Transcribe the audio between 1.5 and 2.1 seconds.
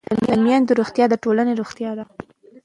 روغتیا ده.